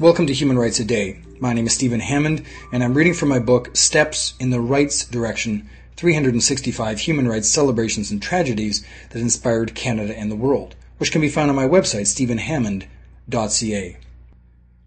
[0.00, 1.20] Welcome to Human Rights a Day.
[1.38, 5.04] My name is Stephen Hammond, and I'm reading from my book Steps in the Rights
[5.04, 11.20] Direction 365 Human Rights Celebrations and Tragedies that Inspired Canada and the World, which can
[11.20, 13.96] be found on my website, stephenhammond.ca.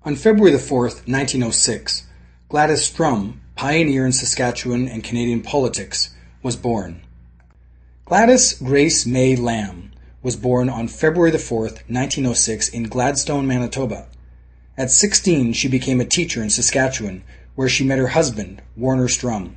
[0.03, 2.07] On February 4, 1906,
[2.49, 7.01] Gladys Strum, pioneer in Saskatchewan and Canadian politics, was born.
[8.05, 14.07] Gladys Grace Mae Lamb was born on February 4, 1906 in Gladstone, Manitoba.
[14.77, 17.23] At 16, she became a teacher in Saskatchewan,
[17.55, 19.55] where she met her husband, Warner Strum.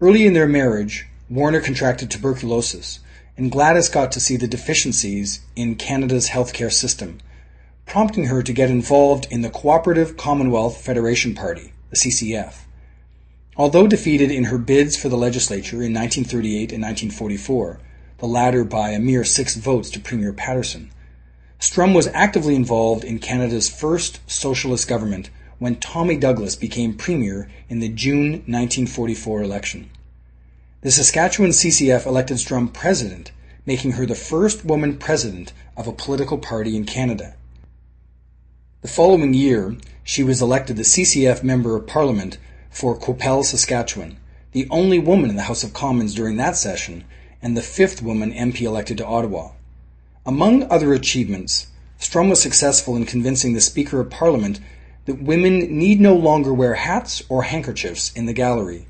[0.00, 3.00] Early in their marriage, Warner contracted tuberculosis,
[3.36, 7.18] and Gladys got to see the deficiencies in Canada's healthcare system,
[7.84, 12.54] prompting her to get involved in the Cooperative Commonwealth Federation Party, the CCF.
[13.60, 17.78] Although defeated in her bids for the legislature in 1938 and 1944,
[18.16, 20.90] the latter by a mere six votes to Premier Patterson,
[21.58, 27.80] Strum was actively involved in Canada's first socialist government when Tommy Douglas became premier in
[27.80, 29.90] the June 1944 election.
[30.80, 33.30] The Saskatchewan CCF elected Strum president,
[33.66, 37.34] making her the first woman president of a political party in Canada.
[38.80, 42.38] The following year, she was elected the CCF Member of Parliament
[42.70, 44.16] for Qu'Appelle, Saskatchewan,
[44.52, 47.04] the only woman in the House of Commons during that session,
[47.42, 49.50] and the fifth woman MP elected to Ottawa.
[50.24, 51.66] Among other achievements,
[51.98, 54.60] Strum was successful in convincing the Speaker of Parliament
[55.04, 58.86] that women need no longer wear hats or handkerchiefs in the gallery.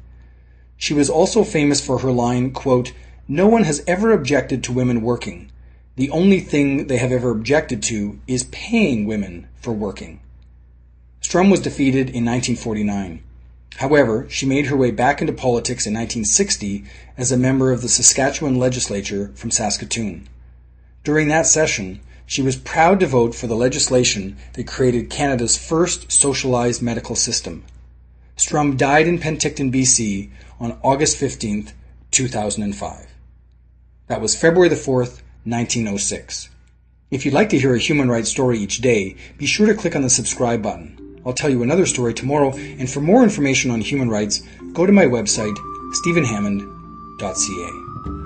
[0.77, 2.93] She was also famous for her line, quote,
[3.27, 5.51] No one has ever objected to women working.
[5.97, 10.21] The only thing they have ever objected to is paying women for working.
[11.21, 13.23] Strum was defeated in 1949.
[13.77, 16.85] However, she made her way back into politics in 1960
[17.17, 20.29] as a member of the Saskatchewan legislature from Saskatoon.
[21.03, 26.13] During that session, she was proud to vote for the legislation that created Canada's first
[26.13, 27.65] socialized medical system.
[28.37, 30.31] Strum died in Penticton, BC
[30.61, 31.73] on August 15,
[32.11, 33.07] 2005.
[34.07, 36.51] That was February the 4th, 1906.
[37.11, 39.97] If you'd like to hear a human rights story each day, be sure to click
[39.97, 41.10] on the subscribe button.
[41.25, 44.43] I'll tell you another story tomorrow, and for more information on human rights,
[44.73, 45.57] go to my website,
[45.95, 48.20] stephenhammond.ca.